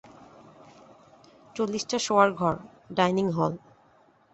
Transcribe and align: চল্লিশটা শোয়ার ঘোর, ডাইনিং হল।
চল্লিশটা 1.55 1.97
শোয়ার 1.99 2.29
ঘোর, 2.31 2.55
ডাইনিং 2.93 3.27
হল। 3.31 3.53